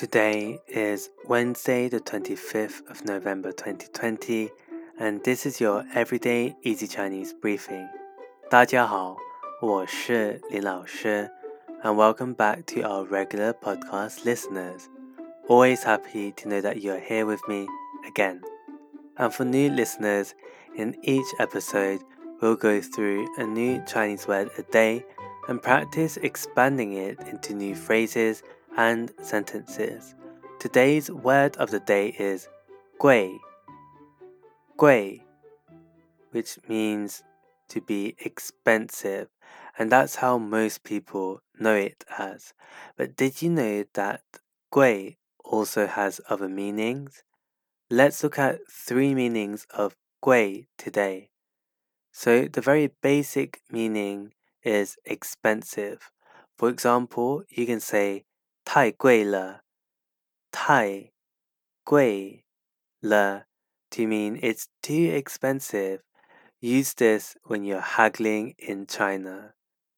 [0.00, 4.50] Today is Wednesday, the 25th of November 2020,
[4.98, 7.88] and this is your Everyday Easy Chinese briefing.
[8.50, 9.16] 大家好，
[9.62, 11.30] 我是林老师,
[11.82, 14.88] and welcome back to our regular podcast listeners.
[15.48, 17.66] Always happy to know that you are here with me
[18.06, 18.40] again.
[19.16, 20.34] And for new listeners,
[20.76, 22.00] in each episode,
[22.40, 25.04] we'll go through a new Chinese word a day
[25.48, 28.42] and practice expanding it into new phrases
[28.77, 30.15] and sentences.
[30.59, 32.47] Today's word of the day is
[32.99, 33.39] gui,
[34.77, 35.23] gui,
[36.31, 37.23] which means
[37.69, 39.27] to be expensive,
[39.77, 42.53] and that's how most people know it as.
[42.97, 44.21] But did you know that
[44.71, 47.23] gui also has other meanings?
[47.89, 51.29] Let's look at three meanings of gui today.
[52.11, 56.11] So, the very basic meaning is expensive.
[56.57, 58.25] For example, you can say
[58.64, 59.62] 太贵了，
[60.50, 61.12] 太
[61.84, 62.44] 贵
[63.00, 63.46] 了
[63.90, 66.00] to mean it's too expensive.
[66.60, 69.54] Use this when you're haggling in China.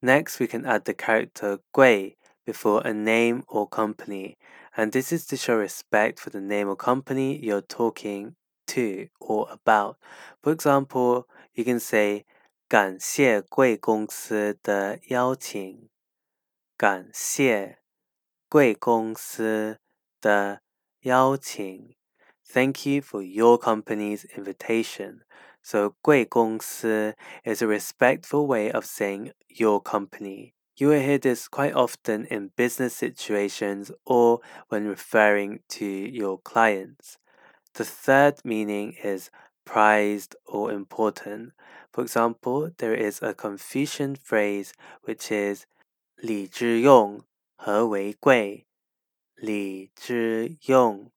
[0.00, 4.36] Next, we can add the character 贵 before a name or company,
[4.76, 9.48] and this is to show respect for the name or company you're talking to or
[9.50, 9.96] about.
[10.42, 12.24] For example, you can say
[12.68, 15.88] 感谢贵公司的邀请。
[16.76, 17.78] 感谢
[18.48, 19.78] 贵公司
[20.20, 20.60] 的
[21.00, 21.94] 邀请。
[22.46, 25.20] Thank you for your company's invitation.
[25.62, 30.52] So 贵公司 is a respectful way of saying your company.
[30.76, 37.18] You will hear this quite often in business situations or when referring to your clients.
[37.74, 39.30] The third meaning is
[39.64, 41.52] prized or important.
[41.92, 45.64] For example, there is a Confucian phrase which is
[46.16, 47.22] 礼之用
[47.56, 48.66] 和为贵，
[49.34, 51.10] 礼之用